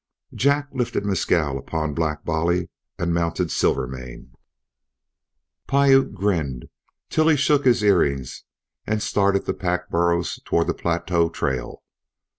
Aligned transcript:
Jack 0.33 0.69
lifted 0.73 1.05
Mescal 1.05 1.59
upon 1.59 1.93
Black 1.93 2.25
Bolly 2.25 2.71
and 2.97 3.13
mounted 3.13 3.51
Silvermane. 3.51 4.31
Piute 5.67 6.15
grinned 6.15 6.69
till 7.11 7.27
he 7.27 7.37
shook 7.37 7.65
his 7.65 7.83
earrings 7.83 8.43
and 8.87 9.03
started 9.03 9.45
the 9.45 9.53
pack 9.53 9.91
burros 9.91 10.39
toward 10.43 10.65
the 10.65 10.73
plateau 10.73 11.29
trail. 11.29 11.83